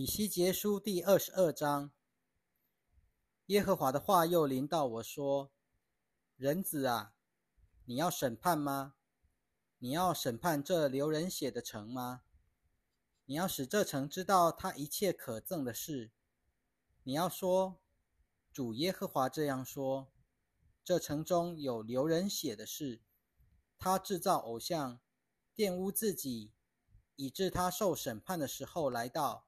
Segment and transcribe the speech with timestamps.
[0.00, 1.90] 以西结书第二十二章，
[3.46, 5.50] 耶和华的话又临到我说
[6.38, 7.14] ：“人子啊，
[7.84, 8.94] 你要审判吗？
[9.78, 12.22] 你要审判这流人血的城吗？
[13.24, 16.12] 你要使这城知道他一切可憎的事。
[17.02, 17.80] 你要说，
[18.52, 20.12] 主耶和华这样说：
[20.84, 23.02] 这城中有流人血的事，
[23.76, 25.00] 他制造偶像，
[25.56, 26.52] 玷污自己，
[27.16, 29.46] 以致他受审判的时候来到。”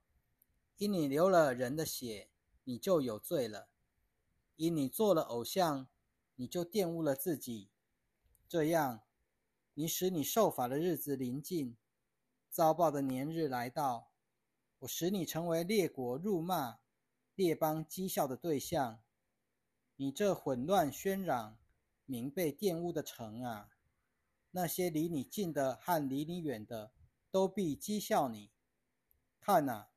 [0.80, 2.30] 因你流了人的血，
[2.64, 3.68] 你就有罪了；
[4.56, 5.86] 因你做了偶像，
[6.36, 7.70] 你就玷污了自己。
[8.48, 9.02] 这样，
[9.74, 11.76] 你使你受罚的日子临近，
[12.48, 14.10] 遭报的年日来到。
[14.78, 16.78] 我使你成为列国辱骂、
[17.34, 19.02] 列邦讥笑的对象。
[19.96, 21.58] 你这混乱喧嚷、
[22.06, 23.68] 名被玷污的城啊！
[24.52, 26.94] 那些离你近的和离你远的，
[27.30, 28.50] 都必讥笑你。
[29.42, 29.89] 看哪！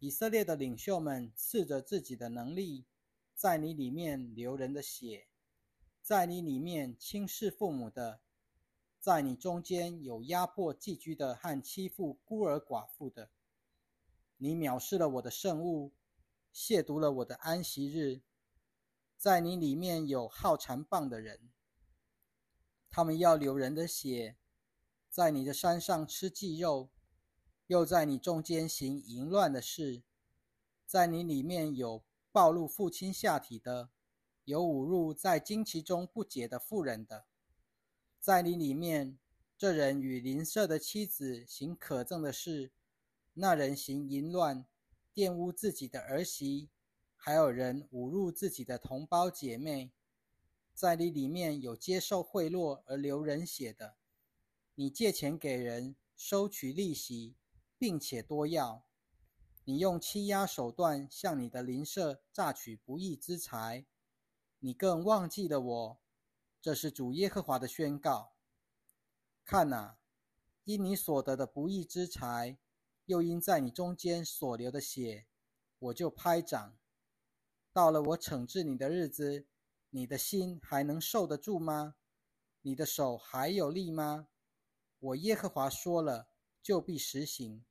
[0.00, 2.86] 以色列的领袖们斥着自己的能力，
[3.34, 5.26] 在你里面流人的血，
[6.02, 8.20] 在你里面轻视父母的，
[9.00, 13.30] 在你中间有压迫寄居的和欺负孤儿寡妇的。
[14.36, 15.92] 你藐视了我的圣物，
[16.54, 18.22] 亵渎了我的安息日，
[19.16, 21.50] 在你里面有好馋棒的人，
[22.88, 24.36] 他们要流人的血，
[25.10, 26.90] 在你的山上吃祭肉。
[27.68, 30.02] 又在你中间行淫乱的事，
[30.86, 32.02] 在你里面有
[32.32, 33.90] 暴露父亲下体的，
[34.44, 37.26] 有侮辱在惊奇中不解的妇人的，
[38.18, 39.18] 在你里面，
[39.58, 42.72] 这人与邻舍的妻子行可憎的事，
[43.34, 44.64] 那人行淫乱，
[45.14, 46.70] 玷污自己的儿媳，
[47.16, 49.92] 还有人侮辱自己的同胞姐妹，
[50.72, 53.96] 在你里面有接受贿赂而流人血的，
[54.74, 57.34] 你借钱给人收取利息。
[57.78, 58.84] 并且多要，
[59.64, 63.86] 你用欺压手段向你的邻舍榨取不义之财，
[64.58, 66.00] 你更忘记了我。
[66.60, 68.32] 这是主耶和华的宣告。
[69.44, 69.98] 看哪，
[70.64, 72.58] 因你所得的不义之财，
[73.06, 75.26] 又因在你中间所流的血，
[75.78, 76.76] 我就拍掌。
[77.72, 79.46] 到了我惩治你的日子，
[79.90, 81.94] 你的心还能受得住吗？
[82.62, 84.28] 你的手还有力吗？
[84.98, 86.28] 我耶和华说了，
[86.60, 87.64] 就必实行。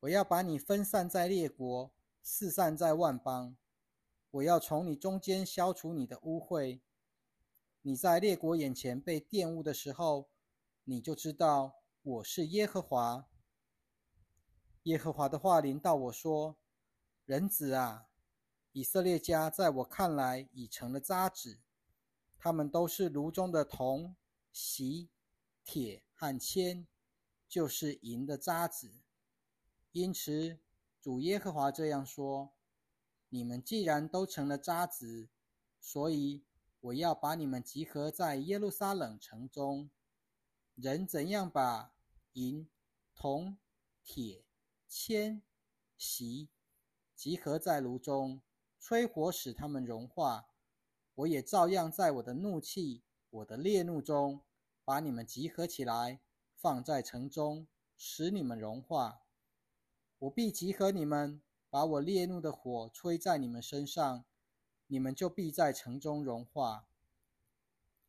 [0.00, 3.54] 我要把你分散在列国，四散在万邦。
[4.30, 6.80] 我要从你中间消除你的污秽。
[7.82, 10.30] 你在列国眼前被玷污的时候，
[10.84, 13.28] 你就知道我是耶和华。
[14.84, 16.56] 耶和华的话临到我说
[17.26, 18.06] ：“人子啊，
[18.72, 21.58] 以色列家在我看来已成了渣滓，
[22.38, 24.16] 他们都是炉中的铜、
[24.50, 25.10] 锡、
[25.62, 26.86] 铁和铅，
[27.46, 28.90] 就是银的渣滓。”
[29.92, 30.60] 因此，
[31.00, 32.52] 主耶和华这样说
[33.28, 35.28] ：“你们既然都成了渣子，
[35.80, 36.44] 所以
[36.78, 39.90] 我要把你们集合在耶路撒冷城中。
[40.76, 41.92] 人怎样把
[42.34, 42.70] 银、
[43.16, 43.58] 铜、
[44.04, 44.44] 铁、
[44.86, 45.42] 铅、
[45.98, 46.48] 锡
[47.16, 48.40] 集合在炉中，
[48.78, 50.50] 吹火使它们融化，
[51.16, 54.42] 我也照样在我的怒气、我的烈怒中，
[54.84, 56.20] 把你们集合起来，
[56.54, 59.22] 放在城中，使你们融化。”
[60.20, 64.26] 我必集合你们，把我烈怒的火吹在你们身上，
[64.86, 66.86] 你们就必在城中融化。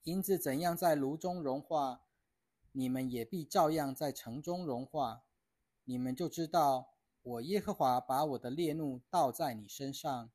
[0.04, 2.02] 银子怎样在炉中融化，
[2.74, 5.24] 你们也必照样在城中融化。
[5.86, 6.90] 你们就知道
[7.22, 10.30] 我耶和华把我的烈怒倒在你身上。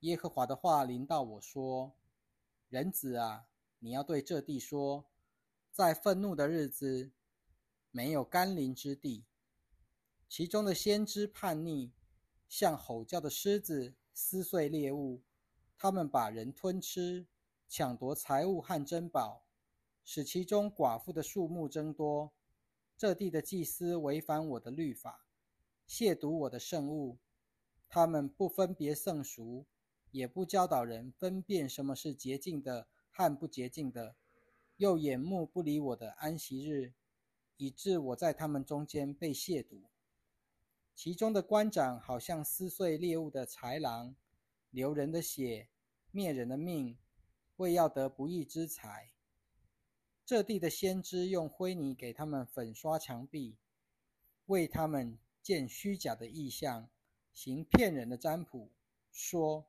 [0.00, 1.92] 耶和华的话临到我说
[2.70, 3.48] ：“人子啊，
[3.80, 5.04] 你要对这地说，
[5.70, 7.10] 在愤怒的日子，
[7.90, 9.26] 没有甘霖之地。”
[10.28, 11.90] 其中的先知叛逆，
[12.48, 15.22] 像吼叫的狮子，撕碎猎物。
[15.78, 17.26] 他们把人吞吃，
[17.68, 19.46] 抢夺财物和珍宝，
[20.04, 22.32] 使其中寡妇的数目增多。
[22.96, 25.24] 这地的祭司违反我的律法，
[25.88, 27.18] 亵渎我的圣物。
[27.88, 29.64] 他们不分别圣俗，
[30.10, 34.16] 也不教导人分辨什么是洁净的和不洁净的，
[34.76, 36.92] 又眼目不离我的安息日，
[37.56, 39.84] 以致我在他们中间被亵渎。
[40.98, 44.16] 其中的官长好像撕碎猎物的豺狼，
[44.70, 45.68] 流人的血，
[46.10, 46.98] 灭人的命，
[47.54, 49.12] 为要得不义之财。
[50.26, 53.56] 这地的先知用灰泥给他们粉刷墙壁，
[54.46, 56.90] 为他们建虚假的意象，
[57.32, 58.72] 行骗人的占卜，
[59.12, 59.68] 说：“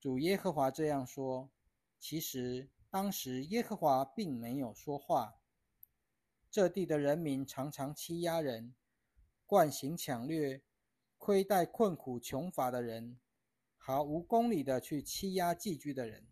[0.00, 1.50] 主耶和华这样说。”
[2.00, 5.34] 其实当时耶和华并没有说话。
[6.50, 8.74] 这地的人民常常欺压人。
[9.46, 10.60] 惯行抢掠，
[11.18, 13.16] 亏待困苦穷乏的人，
[13.76, 16.26] 毫无公理的去欺压寄居的人。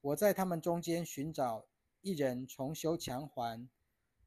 [0.00, 1.66] 我在他们中间寻找
[2.00, 3.68] 一人重修墙环，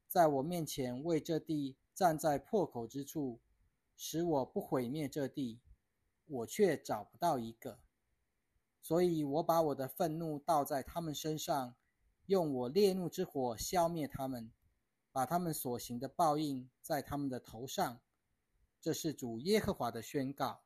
[0.06, 3.40] 在我面前为这地站在破口之处，
[3.96, 5.60] 使我不毁灭这地，
[6.26, 7.80] 我却找不到一个。
[8.80, 11.74] 所以我把我的愤怒倒在他们身上，
[12.26, 14.52] 用我烈怒之火消灭他们，
[15.18, 18.00] 把他们所行的报应在他们的头上。
[18.80, 20.62] 这是主耶和华的宣告。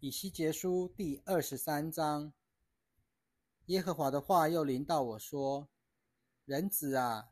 [0.00, 2.32] 以西结书第二十三章，
[3.66, 5.68] 耶和华的话又临到我说
[6.44, 7.28] ：“人子啊，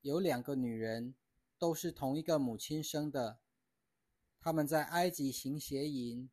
[0.00, 1.14] 有两个女人，
[1.58, 3.40] 都是同一个母亲生的。
[4.40, 6.30] 他们在埃及行邪淫，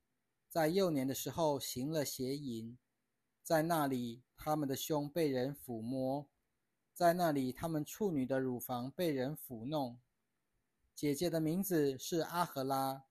[0.47, 2.77] 在幼年的时候行了邪淫，
[3.43, 6.29] 在那里他们的胸被人抚摸，
[6.97, 9.99] 在那里他们处女的乳房被人抚弄。”
[10.95, 13.03] 姐姐的名字是阿赫拉，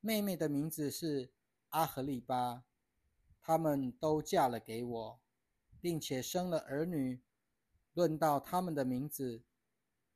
[0.00, 1.30] 妹妹的名字是
[1.68, 2.64] 阿赫利巴，
[3.38, 5.20] 她们都嫁了给我，
[5.78, 7.20] 并且生了儿女。
[7.92, 9.42] 论到他们的名字，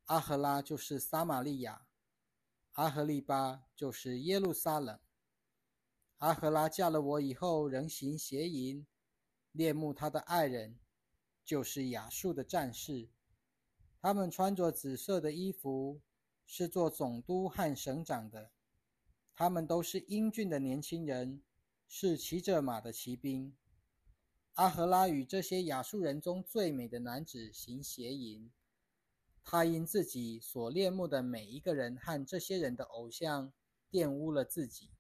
[0.07, 1.85] 阿赫拉就是撒玛利亚，
[2.73, 4.99] 阿赫利巴就是耶路撒冷。
[6.17, 8.87] 阿赫拉嫁了我以后，仍行邪淫，
[9.51, 10.79] 恋慕她的爱人，
[11.45, 13.09] 就是亚述的战士。
[14.01, 16.01] 他们穿着紫色的衣服。
[16.45, 18.51] 是做总督和省长的，
[19.33, 21.41] 他们都是英俊的年轻人，
[21.89, 23.57] 是骑着马的骑兵。
[24.55, 28.51] 阿荷拉与这些亚述人中最美的男子行邪淫，
[29.43, 33.51] 他因自己所恋慕的每一个人和这些人的偶像
[33.91, 34.91] 玷污了自己。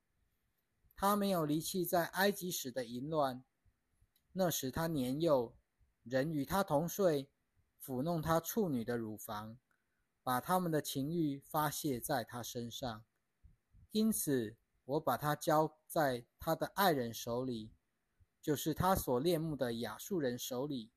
[0.97, 3.45] 他没有离弃在埃及时的淫乱，
[4.33, 5.55] 那时他年幼，
[6.03, 7.29] 人与他同睡，
[7.83, 9.59] 抚弄他处女的乳房。
[10.25, 13.05] 把他们的情欲发泄在他身上，
[13.91, 17.73] 因此我把他交在他的爱人手里，
[18.41, 20.93] 就是他所恋慕的亚述人手里。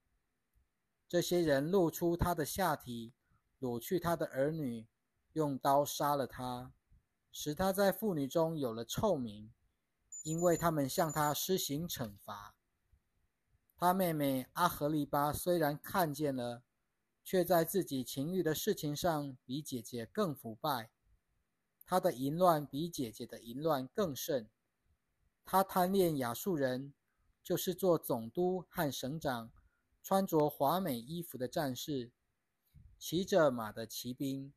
[1.07, 3.15] 这些人露出他的下体，
[3.59, 4.87] 掳去他的儿女，
[5.33, 6.71] 用刀杀了他，
[7.31, 9.51] 使他在妇女中有了臭名，
[10.21, 12.54] 因为他们向他施行惩罚。
[13.75, 16.63] 他妹妹阿合利巴虽然看见了。
[17.27, 20.91] 却在自己情欲的事情上比姐姐更腐败，
[21.83, 24.47] 他的淫乱比姐姐的淫乱更甚。
[25.43, 26.93] 他贪恋亚述人，
[27.43, 29.51] 就是做总督和省长，
[30.03, 32.11] 穿着华美衣服的战士，
[32.99, 34.53] 骑着马的骑兵，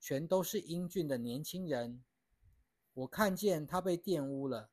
[0.00, 2.02] 全都是英俊的年轻人。
[2.94, 4.70] 我看见他被玷污了。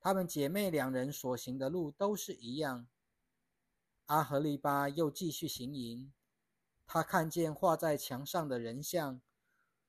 [0.00, 2.88] 她们姐妹两人所行的路都是一样。
[4.06, 6.12] 阿合利巴又继续行营。
[6.86, 9.20] 他看见画在墙上的人像，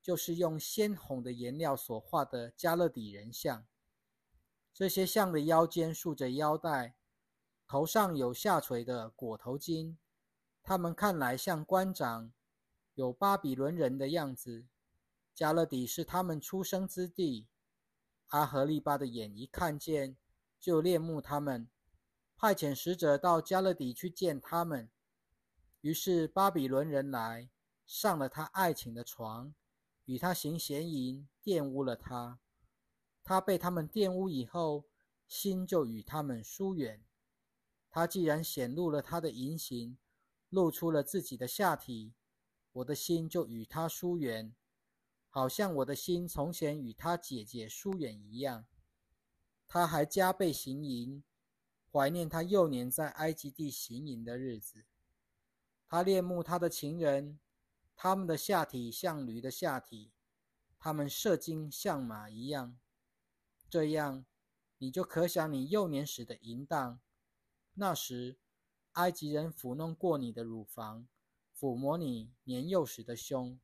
[0.04, 3.66] 就是用鲜红的颜料所画的加勒底人像。
[4.74, 6.96] 这些像的腰间束着腰带，
[7.66, 9.96] 头上有下垂的裹头巾。
[10.62, 12.32] 他们看来像官长，
[12.94, 14.66] 有巴比伦人的样子。
[15.34, 17.48] 加勒底是他们出生之地。
[18.32, 20.18] 阿合利巴的眼一看见，
[20.60, 21.70] 就恋慕他们，
[22.38, 24.90] 派遣使者到加勒底去见他们。
[25.82, 27.50] 于是巴比伦人来
[27.86, 29.54] 上了他爱情的床，
[30.06, 32.40] 与他行邪淫，玷污了他。
[33.24, 34.86] 他被他们玷污以后，
[35.28, 37.04] 心就与他们疏远。
[37.90, 39.98] 他既然显露了他的淫行，
[40.48, 42.14] 露出了自己的下体，
[42.72, 44.56] 我的心就与他疏远，
[45.34, 48.66] 好像我的心从前与他姐姐疏远一样。
[49.66, 51.24] 他还加倍行淫，
[51.90, 54.86] 怀念他幼年在埃及地行淫的日子。
[55.88, 57.40] 他恋慕他的情人，
[57.96, 60.12] 他们的下体像驴的下体，
[60.78, 62.78] 他们射精像马一样。
[63.70, 64.26] 这样，
[64.80, 67.00] 你就可想你幼年时的淫荡。
[67.76, 68.38] 那时，
[68.94, 71.08] 埃及人抚弄过你的乳房，
[71.58, 73.58] 抚摸你年幼时的胸。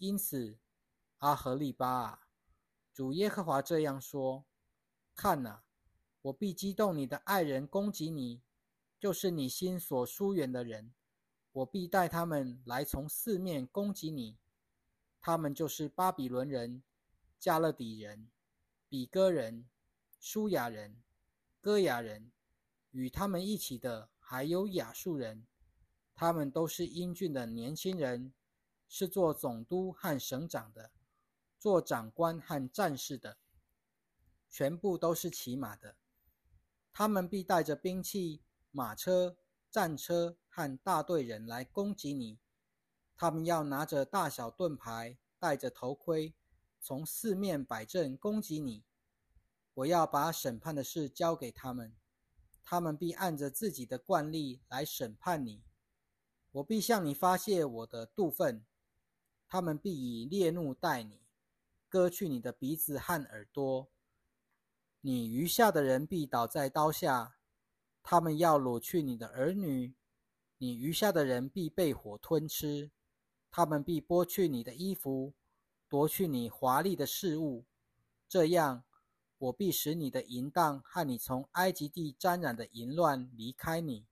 [0.00, 0.56] 因此，
[1.18, 2.28] 阿合利巴啊，
[2.90, 4.46] 主耶和华这样说：
[5.14, 5.62] 看哪，
[6.22, 8.40] 我必激动你的爱人攻击你，
[8.98, 10.94] 就是你心所疏远的人。
[11.52, 14.38] 我必带他们来从四面攻击你，
[15.20, 16.82] 他们就是巴比伦人、
[17.38, 18.30] 加勒底人、
[18.88, 19.68] 比哥人、
[20.18, 21.02] 舒雅人、
[21.60, 22.32] 哥雅人，
[22.92, 25.46] 与他们一起的还有亚述人，
[26.14, 28.32] 他们都是英俊的年轻人，
[28.90, 30.90] 是做总督和省长的，
[31.58, 33.38] 做长官和战士的，
[34.50, 35.96] 全部都是骑马的，
[36.92, 39.38] 他们必带着兵器、马车、
[39.70, 40.36] 战车。
[40.52, 42.40] 和大队人来攻击你，
[43.16, 46.34] 他们要拿着大小盾牌，戴着头盔，
[46.80, 48.82] 从四面摆阵攻击你。
[49.74, 51.94] 我要把审判的事交给他们，
[52.64, 55.62] 他们必按着自己的惯例来审判你。
[56.50, 58.66] 我必向你发泄我的妒愤，
[59.52, 61.18] 他们必以烈怒待你，
[61.88, 63.88] 割去你的鼻子和耳朵。
[65.00, 67.34] 你余下的人必倒在刀下，
[68.00, 69.94] 他们要掳去你的儿女；
[70.58, 72.92] 你余下的人必被火吞吃，
[73.50, 75.34] 他们必剥去你的衣服，
[75.88, 77.64] 夺去你华丽的事物。
[78.28, 78.84] 这样，
[79.38, 84.06] 我必使你的淫荡和你从埃及地沾染的淫乱离开你。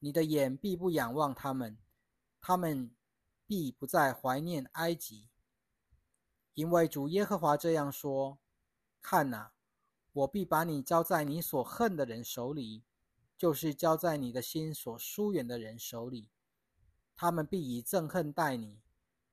[0.00, 1.78] 你的眼必不仰望他们，
[2.40, 2.90] 他们
[3.48, 5.26] 必不再怀念埃及，
[6.54, 8.38] 因为主耶和华这样说：
[9.02, 9.52] 看哪，
[10.12, 12.84] 我必把你交在你所恨的人手里，
[13.36, 16.28] 就是交在你的心所疏远的人手里。
[17.16, 18.82] 他们必以憎恨待你，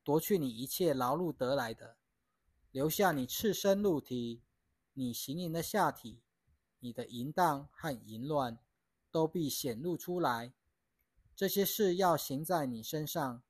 [0.04, 1.98] 夺去你一切劳碌得来的，
[2.72, 4.42] 留下你赤身露体，
[4.94, 6.24] 你行淫的下体，
[6.80, 8.58] 你的淫荡和淫乱。
[9.12, 10.52] 都必显露出来，
[11.38, 13.44] 这些事要行在你身上，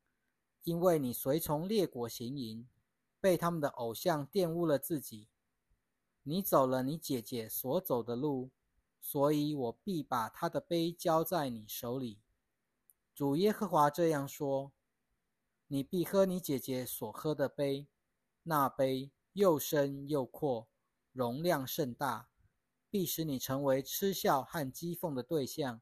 [0.66, 2.68] 因为你随从列国行淫，
[3.22, 5.28] 被他们的偶像玷污了自己。
[6.24, 8.50] 你走了你姐姐所走的路，
[9.00, 12.20] 所以我必把他的杯交在你手里。
[13.14, 14.72] 主耶和华这样说：
[15.68, 17.88] 你必喝你姐姐所喝的杯，
[18.42, 20.68] 那杯又深又阔，
[21.12, 22.28] 容量甚大。
[22.90, 25.82] 必使你成为嗤笑和讥讽的对象，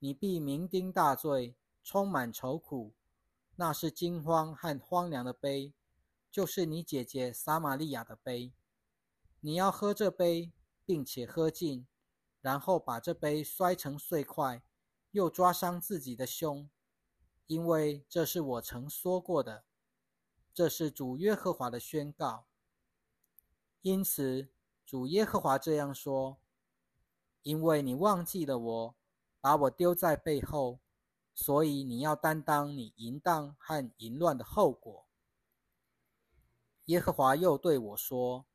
[0.00, 1.54] 你必酩酊大醉，
[1.84, 2.94] 充满愁苦。
[3.62, 5.72] 那是惊慌和荒凉的杯，
[6.32, 8.52] 就是你姐姐撒玛利亚的杯。
[9.38, 10.52] 你要喝这杯，
[10.84, 11.86] 并且喝尽，
[12.40, 14.64] 然后把这杯摔成碎块，
[15.12, 16.68] 又抓伤自己的胸，
[17.46, 19.62] 因为这是我曾说过的。
[20.52, 22.46] 这是主耶和华的宣告。
[23.82, 24.48] 因此。
[24.84, 26.38] 主耶和华这样说
[27.44, 28.94] ：“因为你忘记了我，
[29.40, 30.80] 把我丢在背后，
[31.34, 35.06] 所以你要担当你淫荡和淫乱的后果。”
[36.86, 38.46] 耶和华又对我说：“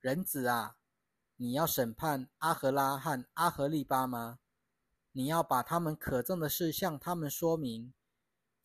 [0.00, 0.76] 人子啊，
[1.36, 4.38] 你要审判阿和拉和阿和利巴吗？
[5.12, 7.94] 你要把他们可憎的事向他们说明，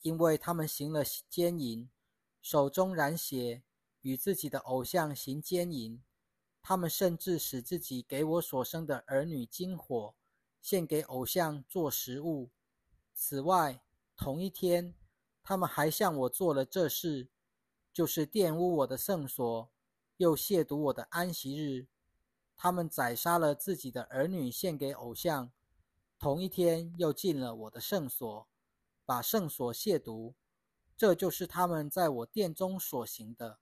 [0.01, 1.89] 因为他们行了奸淫，
[2.41, 3.63] 手中染血，
[4.01, 6.03] 与自己的偶像行奸淫。”
[6.61, 10.13] 他们甚至使自己给我所生的儿女金火，
[10.61, 12.49] 献给偶像做食物。
[13.19, 13.81] 此外，
[14.15, 14.93] 同一天，
[15.41, 17.29] 他们还向我做了这事，
[17.91, 19.71] 就是玷污我的圣所，
[20.17, 21.87] 又亵渎我的安息日。
[22.55, 25.51] 他们宰杀了自己的儿女献给偶像，
[26.19, 28.47] 同一天又进了我的圣所，
[29.03, 30.35] 把圣所亵渎。
[30.95, 33.57] 这就是他们在我殿中所行的。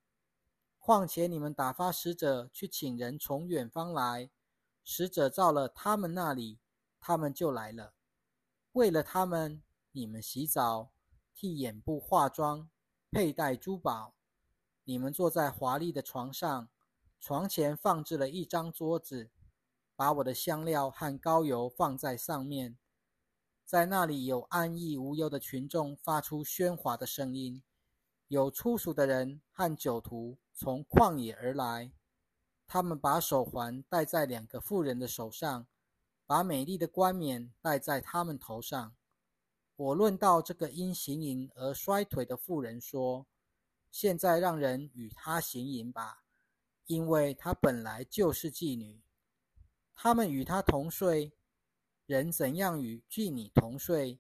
[0.78, 4.30] 况且你们打发使者去请人从远方来，
[4.84, 6.60] 使者到了他们那里，
[7.00, 7.95] 他们就来了。
[8.75, 9.63] 为了他们，
[9.94, 10.91] 你们洗澡，
[11.34, 12.70] 替眼部化妆，
[13.10, 14.15] 佩戴珠宝。
[14.84, 16.67] 你们坐在华丽的床上，
[17.22, 19.32] 床前放置了一张桌子，
[19.96, 22.77] 把我的香料和膏油放在上面。
[23.63, 27.63] 在那里有安逸无忧的群众发出喧哗的声音，
[28.27, 30.38] 有粗俗的人和酒徒。
[30.53, 31.94] 从旷野而来，
[32.67, 35.65] 他们把手环戴在两个妇人的手上，
[36.25, 38.96] 把美丽的冠冕戴在他们头上。
[39.75, 43.27] 我论到这个因行淫而衰腿的妇人说
[43.91, 46.24] ：“现在让人与她行淫吧，
[46.86, 49.03] 因为她本来就是妓女。
[49.94, 51.34] 他们与她同睡，
[52.05, 54.20] 人怎样与妓女同睡，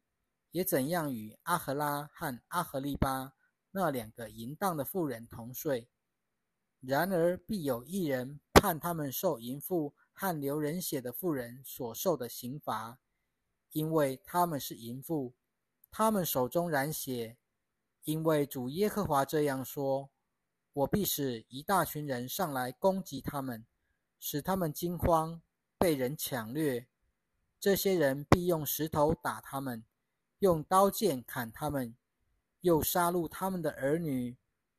[0.51, 3.33] 也怎样与阿赫拉和阿赫利巴
[3.71, 5.89] 那两个淫荡的妇人同睡。”
[6.81, 12.97] 然而，必有一人判他们受淫妇和流人血的妇人所受的刑罚，
[13.73, 15.35] 因为他们是淫妇，
[15.91, 17.37] 他们手中染血。
[18.05, 20.09] 因为主耶和华这样说：
[20.73, 23.65] 我必使一大群人上来攻击他们，
[24.19, 25.41] 使他们惊慌，
[25.77, 26.87] 被人抢掠。
[27.59, 29.83] 这些人必用石头打他们，
[30.39, 31.95] 用刀剑砍他们，
[32.61, 34.37] 又杀戮他们的儿女。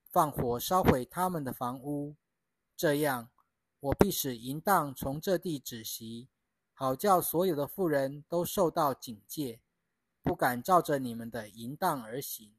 [0.08, 2.16] 放火烧毁他们的房屋，
[2.74, 3.28] 这样
[3.80, 6.28] 我必使淫荡从这地止息，
[6.72, 9.60] 好叫所有的妇人都受到警戒，
[10.22, 12.54] 不敢照着你们的淫荡而行。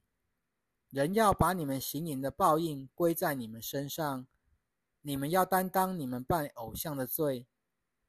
[0.89, 4.25] 人要把你们行淫的报应归在你们身上，
[5.01, 7.47] 你们要担当你们拜偶像的罪，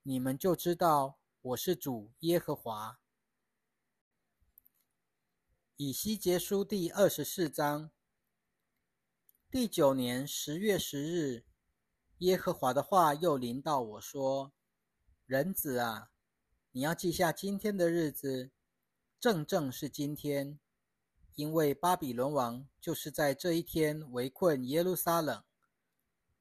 [0.03, 3.01] 你们就知道我是主耶和华。
[5.77, 7.91] 以西结书第二十四章。
[9.51, 11.45] 第九年十月十日，
[12.19, 14.53] 耶和华的话又临到我说
[15.25, 16.11] ：“人子啊，
[16.73, 18.51] 你要记下今天的日子，
[19.21, 20.59] 正正是今天，
[21.37, 25.45] 因为巴比伦王就是在这一天围困耶路撒冷。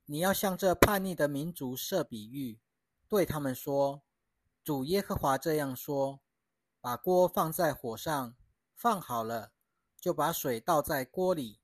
[0.06, 2.60] 你要向这叛逆的民族设比喻，
[3.08, 4.02] 对他们说：
[4.64, 6.20] 主耶和华这样说：
[6.82, 8.36] 把锅放在火上，
[8.74, 9.52] 放好了，
[10.00, 11.60] 就把水倒在锅里。”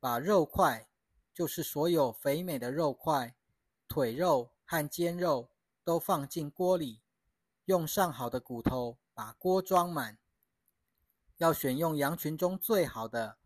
[0.00, 0.88] 把肉块，
[1.32, 3.36] 就是所有肥美的肉块、
[3.92, 5.50] 腿肉和肩肉，
[5.84, 7.02] 都放进锅里，
[7.66, 10.18] 用上好的骨头把锅装满。
[11.36, 13.36] 要选用羊群中最好的，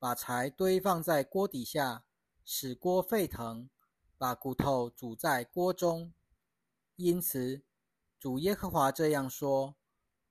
[0.00, 2.04] 把柴堆放在锅底下，
[2.44, 3.70] 使锅沸腾，
[4.18, 6.12] 把骨头煮在锅中。
[6.96, 7.62] 因此，
[8.18, 9.76] 主耶和华这样说：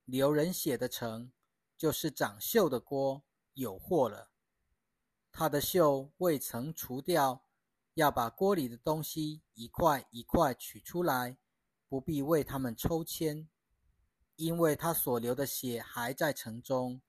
[0.04, 1.32] 流人血的城，
[1.78, 3.22] 就是长锈的锅，
[3.54, 4.28] 有祸了。
[5.32, 7.43] 他的锈未曾除掉，
[7.94, 11.38] 要把锅里的东西一块一块取出来，
[11.88, 13.48] 不必为他们抽签，
[14.36, 17.00] 因为他所流的血还在城中。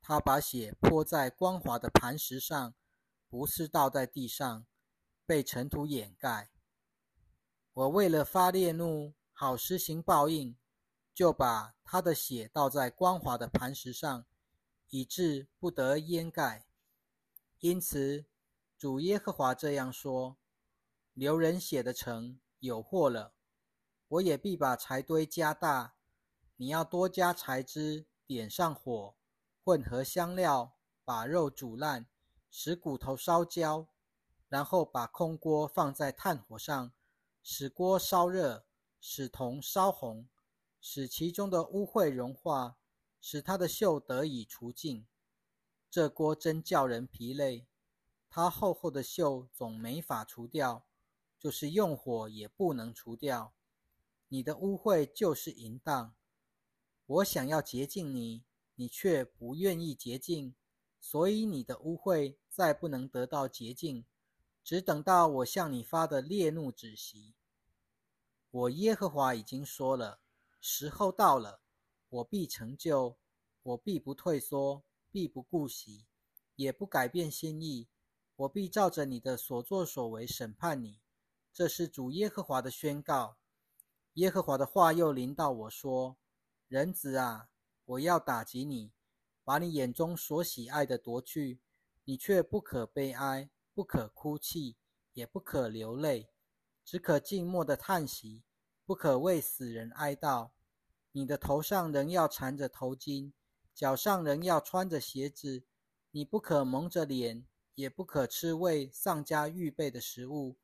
[0.00, 2.74] 他把血泼在光滑的磐石上，
[3.28, 4.66] 不是倒在地上，
[5.24, 6.50] 被尘土掩盖。
[7.72, 10.56] 我为了发烈怒，好施行报应，
[11.14, 14.26] 就把他的血倒在光滑的磐石上，
[14.90, 16.66] 以致不得掩盖。
[17.60, 18.26] 因此，
[18.84, 20.36] 主耶和华这样说
[21.14, 23.32] ：“流人血的城有祸了。
[24.08, 25.94] 我也必把柴堆加大。
[26.56, 29.16] 你要多加柴枝，点上火，
[29.64, 32.06] 混合香料，把肉煮烂，
[32.50, 33.88] 使骨头烧焦，
[34.50, 36.92] 然后把空锅放在炭火上，
[37.42, 38.66] 使锅烧热，
[39.00, 40.28] 使铜烧红，
[40.78, 42.76] 使其中的污秽融化，
[43.18, 45.06] 使它的锈得以除尽。”
[45.90, 47.66] 这锅真叫人疲累，
[48.36, 50.84] 它厚厚的锈总没法除掉，
[51.38, 53.54] 就是用火也不能除掉。
[54.26, 56.16] 你的污秽就是淫荡，
[57.06, 58.42] 我想要洁净你，
[58.74, 60.56] 你却不愿意洁净，
[60.98, 64.04] 所以你的污秽再不能得到洁净，
[64.64, 67.36] 只等到我向你发的烈怒止息。
[68.50, 70.18] 我耶和华已经说了，
[70.60, 71.60] 时候到了，
[72.08, 73.16] 我必成就，
[73.62, 74.82] 我必不退缩。
[75.12, 76.06] 必不顾惜，
[76.56, 77.86] 也不改变心意。
[78.36, 81.00] 我必照着你的所作所为审判你。
[81.52, 83.36] 这是主耶和华的宣告。
[84.14, 86.16] 耶和华的话又临到我说
[86.68, 87.48] ：“人子啊，
[87.84, 88.92] 我要打击你，
[89.44, 91.60] 把你眼中所喜爱的夺去。
[92.04, 94.76] 你却不可悲哀，不可哭泣，
[95.12, 96.28] 也不可流泪，
[96.84, 98.44] 只可静默的叹息，
[98.84, 100.50] 不可为死人哀悼。
[101.12, 103.32] 你的头上仍要缠着头巾。”
[103.74, 105.64] 脚上仍要穿着鞋子，
[106.12, 107.44] 你不可蒙着脸，
[107.74, 110.56] 也不可吃为丧家预备的食物。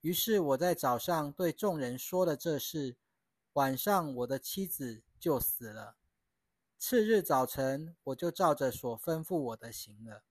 [0.00, 2.96] 于是我在早上对众人说了这事，
[3.54, 5.96] 晚上我的妻子就死了。
[6.78, 10.22] 次日早晨，我就照着所吩咐我的行了。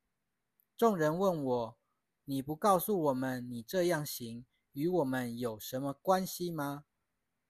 [0.78, 1.78] 众人问我
[2.26, 6.86] ：“你不告诉我们，你这样行与我们有什么关系吗？”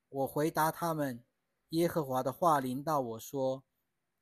[0.08, 1.24] 我回答他们
[1.70, 3.64] ：“耶和华的话临到我说。”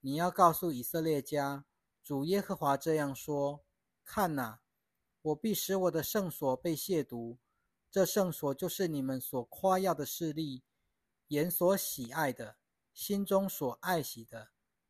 [0.04, 1.66] 你要告诉以色列家，
[2.02, 3.64] 主耶和华这样说：
[4.14, 4.60] 看哪，
[5.22, 7.38] 我必使我的圣所被亵渎，
[7.90, 10.64] 这圣所就是你们所夸耀的势力，
[11.30, 12.58] 眼所喜爱的，
[12.94, 14.50] 心中所爱惜的，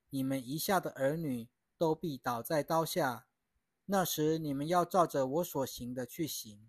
[0.09, 3.27] 你们遗下的儿女都必倒在刀下。
[3.85, 6.67] 那时你们要照着我所行的去行，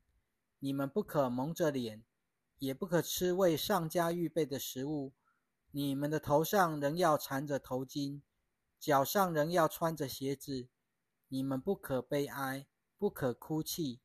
[0.58, 2.04] 你们不可蒙着脸，
[2.58, 5.14] 也不可吃为上家预备的食物，
[5.70, 8.20] 你们的头上仍要缠着头巾。
[8.78, 10.68] 脚上仍要穿着鞋子，
[11.32, 12.66] 你们不可悲哀，
[12.98, 14.00] 不可哭泣，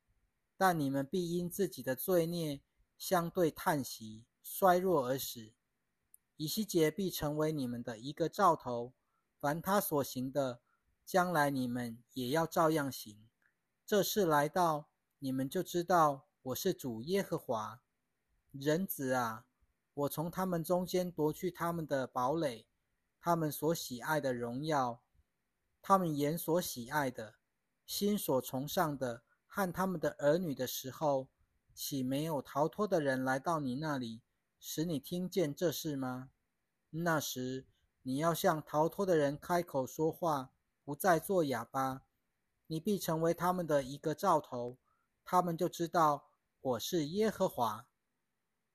[0.56, 2.62] 但你们必因自己的罪孽
[2.96, 5.52] 相对叹息，衰弱而死。
[6.38, 8.94] 以西结必成为你们的一个兆头，
[9.38, 10.62] 凡他所行的，
[11.04, 13.28] 将来你们也要照样行。
[13.84, 14.88] 这事来到，
[15.18, 17.82] 你们就知道我是主耶和华。
[18.52, 19.44] 人子啊，
[19.92, 22.66] 我从他们中间夺去他们的堡垒。
[23.20, 25.02] 他们所喜爱的荣耀，
[25.80, 27.36] 他们眼所喜爱的，
[27.86, 31.28] 心所崇尚的，和他们的儿女的时候，
[31.74, 34.22] 岂没有逃脱的人来到你那里，
[34.60, 36.30] 使你听见这事吗？
[36.90, 37.66] 那时，
[38.02, 40.52] 你要向逃脱的人开口说话，
[40.84, 42.02] 不再做哑巴，
[42.66, 44.78] 你必成为他们的一个兆头，
[45.24, 47.87] 他们就知道我是耶和华。